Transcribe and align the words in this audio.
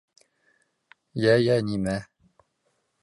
Йә, 1.25 1.35
йә, 1.49 1.59
нимә? 1.71 1.97